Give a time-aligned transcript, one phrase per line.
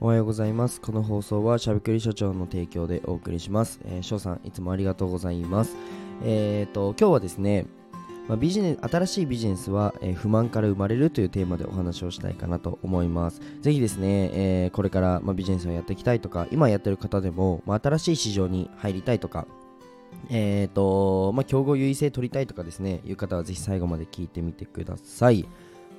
[0.00, 0.80] おはようございます。
[0.80, 3.80] この放送はしゃべくり所長の提供でお送りします。
[3.84, 5.76] えー、翔さん、いつもありがとうございます。
[6.22, 7.66] えっ、と、今日はですね、
[8.28, 13.40] まあ、ビジネス新しいビジネスは、えー不満から生まれるというテーマでお話をしたいかなと思います。
[13.60, 19.48] ぜひですね、えーこれから、まあ、ビジネスをやっていきたいとか、今やってる方でも、まあ、新しい市場に入りたいとか、
[20.30, 25.44] えっ、と、まあ、競合優位性取りたいとかですね、いう方はぜひ最後まで聞いてみてください。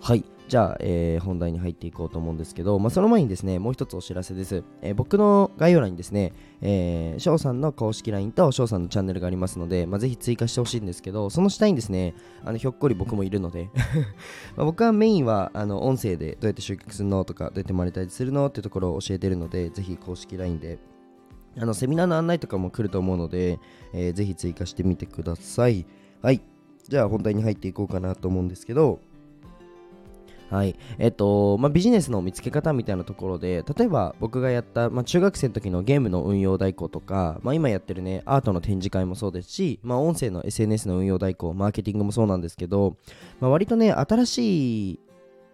[0.01, 0.23] はい。
[0.47, 4.63] じゃあ、えー本題に入っていこうと思うんですけど、まあ、その前にですね、もう一つお知らせです。
[4.81, 13.69] えー僕の概要欄にですね、えー、翔さんの公式 LINE と翔さんのチャンネルがありますので、まあ、ぜひ追加してほしいんですけど、その下にですね、あのひょっこり僕もいるので、
[14.57, 20.79] ま僕はメインはあの音声でどうやって集客するのとか、どうやってマネタイズするのっていうところを教えてるので、ぜひ公式 LINE で
[21.57, 23.59] あのセミナーの案内とかも来ると思うので、
[23.93, 25.85] えーぜひ追加してみてください。
[26.21, 26.41] はい。
[26.87, 28.99] じゃあ本題に入っていこうかなと思うんですけど、
[30.49, 30.75] はい。
[30.97, 42.95] えっと、まあ、ビジネスの見つけ方みたいなところで、例えば僕がやった、まあ、中学生の時のゲームの運用代行とか、まあ、今やってるね、アートの展示会もそうですし、まあ、音声の SNS の運用代行、マーケティングもそうなんですけど、
[43.39, 44.99] まあ、割とね、新しい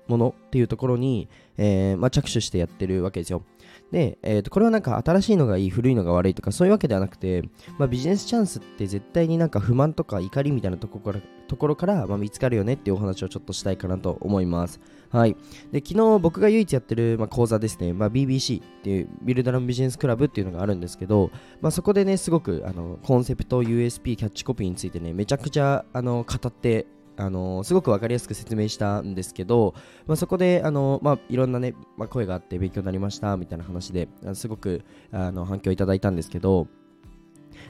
[0.08, 3.44] ものっていうところに、えーまあ、着手してやってるわけですよ。
[3.92, 7.44] で、えー、とこれはなんか新しいのがいい古いのが悪いとかそういうわけではなくて、
[7.78, 14.80] まあ、ビジネスチャンスって絶対になんか不満とか怒りみたいなところからところから、まあ、見つかるよねっていうお話をちょっとしたいかなと思います。
[15.10, 15.36] はい。
[15.72, 29.74] で、昨日僕が唯一やってる、まあ、講座ですね、まあ、BBC っていうビルドラムビジネスクラブっていうのがあるんですけど、まあ、そこでね、すごくあのコンセプト、USP、キャッチコピーについてね、めちゃくちゃあの語ってあのすごく分かりやすく説明したんですけど、
[30.06, 36.68] まあ、そこであの、まあ、いろんな、ねまあ、声があって勉強になりましたみたいな話ですごくあの反響いただいたんですけど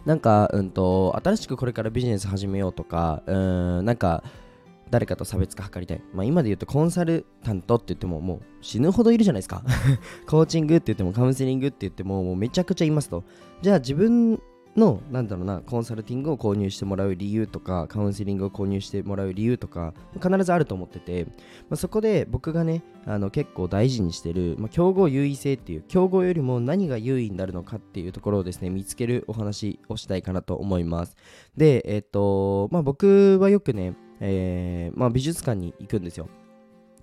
[0.05, 3.35] なんか、うんと、新しくこれからビジネス始めようとか、う
[3.81, 4.23] ん、なんか、
[4.89, 6.01] 誰かと差別化図りたい。
[6.13, 9.63] まあ、今で言うとコンサルタントって言ってももう死ぬほどいるじゃないですか。
[10.27, 13.23] コーチングって言ってもカウンセリングって言ってももうめちゃくちゃいますと。
[13.61, 14.39] じゃあ自分
[14.77, 21.31] のなんだろうなコンサルティングを購入してもらう理由とかカウンセリングを購入してもらう理由とか必ずあると思ってて、ま
[21.71, 31.15] あ、そこで僕がねあの結構大事にしてる、まあ、競合優位性っていう競合よりも何が優位になるのかっていうところをですね見つけるお話をしたいかなと思います。
[31.55, 36.27] でえっ、とまあ僕はよくね、えーまあ、美術館に行くんですよ。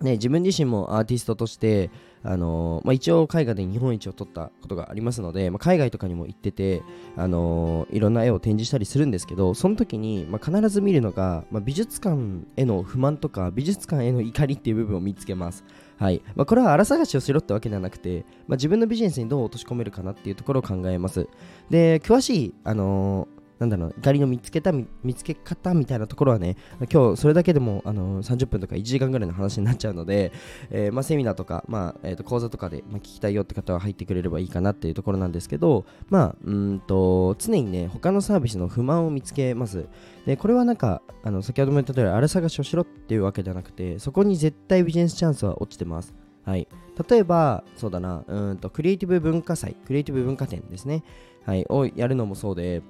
[0.03, 1.89] ね、自分自身もアーティストとして、
[2.23, 6.83] あのーまあ、一応絵画で日本一を取ったことがありますので、まあ、海外とかにも行ってて、
[7.17, 15.63] あのーいろんな絵を展示したりするんですけどその時に、まあ、必ず見るのが、ま、美術館への不満とか美術館への怒りっていう部分を見つけます。
[15.97, 21.27] はいま、これは荒探しをしろってわけではなくて、ま、自分のビジネスにどう落とし込めるかなっていうところを考えます。
[21.69, 26.57] で詳しい、あのーなんだろう怒りの見つけた見つけ方みたいなところはね
[26.91, 30.33] 今日それだけでも、あの30分とか1時間ぐらいの話になっちゃうので、
[30.69, 39.87] えーまあ、セミナーとか、まあえー、と講座とかで、まあ、聞きたいよって方は入ってくれればいいかなっていうところなんですけど、まあ、うんと常にね他のサービスの不満を見つけます。
[40.25, 46.13] でこれはなんかあの先ほども言った通りあれ探しをしろっていうわけではなくてそこに絶対ビジネスチャンスは落ちてます。
[46.45, 46.67] はい、
[47.09, 51.03] 例えば、そうだな、うんとクリエイティブ文化祭、クリエイティブ文化展ですね、
[51.45, 52.81] はい、をやるのもそうで、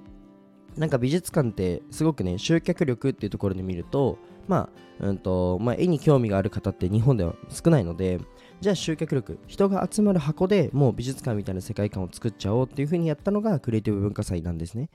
[0.77, 4.17] なんか美術館ってすごくね集客力っていうところで見ると
[4.47, 8.19] まあうんとまあ、絵に興味がある方って日本では少ないので
[8.61, 14.89] じゃあ集客力人が集まる箱でもう美術館みたいな世界観を作っちゃおうっていう風にやったのがクリエイティブ文化祭なんですね。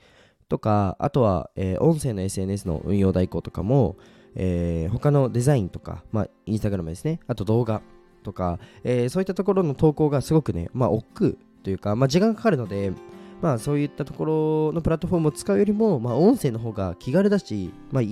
[0.47, 3.97] とかあとは、えー音声の SNS の運用代行とかも、
[4.35, 7.19] えー他のデザインとか、まあ、インスタグラムですね。
[7.27, 7.81] あと動画
[8.23, 12.93] とか、えーそういったところの投稿がすごくね、まあ、億劫というか、まあ、時間かかるので
[13.41, 14.25] まあそういったとこ
[14.69, 18.03] ろのプラットフォームを使うよりも、まあ、音声の方が気軽だし、まあ、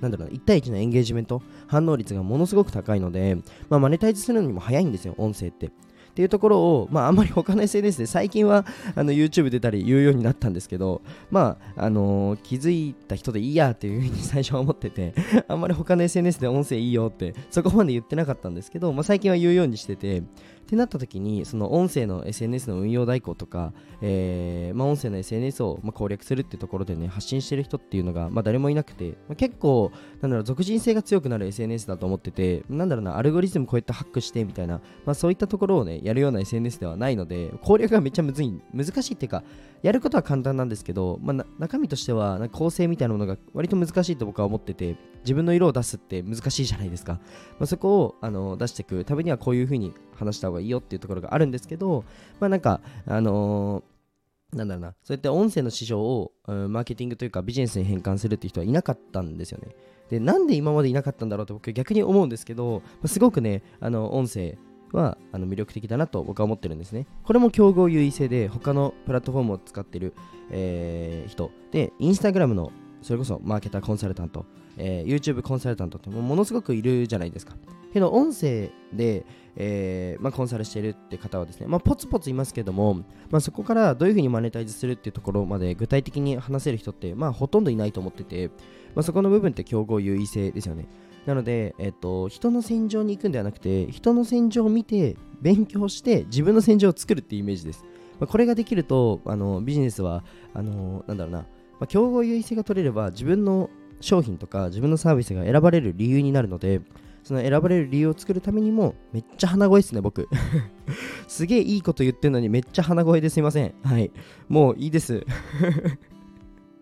[0.00, 3.36] なんだろうな1対1のエンゲージメント反応率がものすごく高いので、
[3.68, 5.70] まあ、マネタイズするのにも早いんですよ音声って。
[6.14, 8.64] っていうところを、まあ、あんまり他の SNS で最近は
[8.94, 11.02] あの YouTube 出たり言うようになったんですけど、
[11.32, 15.12] まああのー気づいた人でいいやっていうふうに 最初は思ってて
[15.48, 20.22] あんまり他の SNS で音声いいよってそこまで言ってなかったんですけど、まあ、最近は言うようにしてて
[20.64, 39.44] ってなった時にその音声の SNS の運用代行とか、えーまあ、音声の SNS をまあ攻略するってところでね発信してる人っていうのが、まあ、誰もいなくて、まあ、結構なんだろう俗人性が強くなる SNS だと思っててなんだろうなアルゴリズムこうやってハックしてみたいな、まあ、そういったところをねやるような SNS ではないので攻略がめっちゃむずい難しいっていうか
[39.82, 52.04] やることは簡単なんですけど、まあ、中身としてはなんか構成みたいなものが割と難しいと僕は思ってて自分の色を出すって難しいじゃないですか、まあ、そこをあの出していくためにはこういう風に話した方がいいよっていうところがあるんですけど
[52.40, 53.94] まあなんかあのー
[54.54, 59.74] なんだろうな、そうやって音声の市場を、うんマーケティングというかビジネスに変換するっていう人はいなかったんですよね。
[60.10, 64.56] で、なんで今までいなかったんだろうと僕逆に思うんですけど、ますごくね、あの音声
[64.92, 67.06] はあの魅力的だなと僕は思ってるんですね。
[67.24, 70.14] これも競合優位性で他のプラットフォームを使ってる、
[70.50, 72.70] えー、人で、インスタグラムの
[73.02, 77.54] それこそマーケターコンサルタント、えー、YouTube コンサルタントってものすごくいるじゃないですか。
[77.92, 79.24] けど音声で、
[79.54, 88.48] えーまあ、コンサルしてるって方はですね、まあ、ポツポツいますけども、まあ、そこからどういうふうにマネタイズするっていうところまで具体的に話せる人って、まあ、ほとんどいないと思ってて、
[88.96, 90.86] まあ、そこの部分って競合優位性ですよね。
[91.24, 97.84] なので、えっと、人の戦場に行くんではなくて、人の戦場を見て、勉強して、自分の戦場を作るっていうイメージです。
[98.18, 101.46] まあ、これができると、あのビジネスは、あのなんだろうな、ま
[101.82, 103.70] あ、競合優位性が取れれば、自分の
[104.04, 106.80] 商品とか自分のサービスが選ばれる理由になるので、
[107.22, 110.28] その選ばれる理由を作るためにも、めっちゃ鼻声ですね、僕。
[111.26, 113.74] すげえいいこと言ってるのに、めっちゃ鼻声ですいません。
[113.82, 114.10] はい。
[114.48, 115.24] もういいです。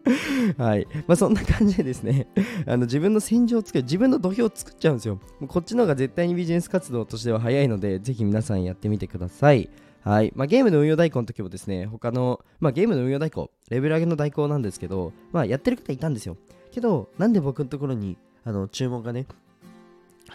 [0.58, 0.88] はい。
[1.06, 2.26] まあそんな感じでですね、
[2.66, 5.14] あの自分の戦場を作る、自分の土俵を作っちゃうんですよ。
[5.14, 9.70] もうこっちの方が絶対にビジネス活動としては早いので、ぜひ皆さんやってみてください。
[10.02, 10.32] はい。
[10.34, 16.36] まあ、ゲームの運用代行の時もですね、他の、まあ、ゲームの運用代行、レベル上げの代行なんですけど、まあ、やってる方いたんですよ。
[16.72, 19.26] けど、なんで僕のところに、あの、注文がね、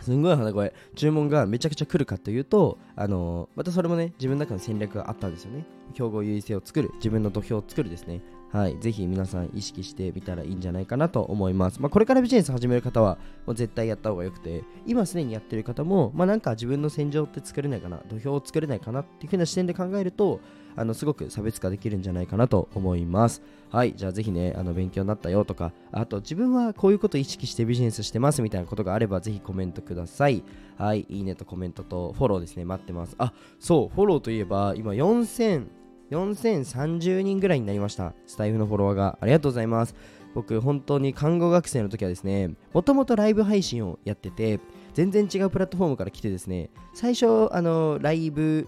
[0.01, 11.81] すんごい鼻声注文がめちゃくちゃ来るかというとあのまたそれもね自分の中の戦略があったんですよね競合優位性を作る自分の土俵を作るですねはい、ぜひ皆さん意識してみたらいいんじゃないかなと思います。
[11.81, 20.39] まあ、これからビジネス始める方はもう絶対やった方がよくて、今すでにやってる方も、まあ、なんか自分の戦場って作れないかな、土俵を作れないかなっていう風な視点で考えると、
[20.77, 23.41] あのすごく差別化できるんじゃないかなと思います。
[23.69, 30.43] はい、じゃあぜひね、あの勉強になったよとか、あと自分はこういうことを意識してビジネスしてますみたいなことがあれば、ぜひコメントください。
[30.77, 33.15] はい、いいねとコメントとフォローですね、待ってます。
[33.17, 35.65] あ、そう、フォローといえば、今4000、
[36.11, 38.13] 4030人ぐらいになりました。
[38.25, 39.17] スタイフのフォロワーが。
[39.19, 39.95] ありがとうございます。
[40.33, 44.59] 僕、本当に看護学生の時はですね、もともとライブ配信をやってて、
[44.93, 48.67] 全然違うプラットフォームから来てですね、最初、あの、ライブ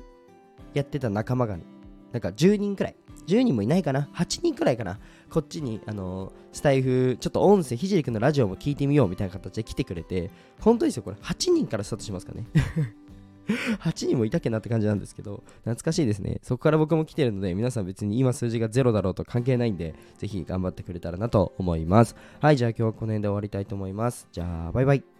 [0.73, 1.57] やってた仲間が、
[2.11, 2.95] なんか10人くらい、
[3.27, 12.45] 10人もいないかな、8人くらいかな、こっちに、あの、スタイフ、ちょっと音声、ひじりくんのラジオも聞いてみようみたいな形で来てくれて、本当ですよ、これ8人からスタートしますかね。
[13.81, 16.39] 8人もいたっけなって感じなんですけど、懐かしいですね。
[16.43, 22.15] そこから僕も来てるので、皆さん別に今数字が0だろうと関係ないんで、ぜひ頑張ってくれたらなと思います。
[22.39, 24.27] はい、じゃあ今日はこの辺で終わりたいと思います。
[24.31, 25.18] じゃあ、バイバイ。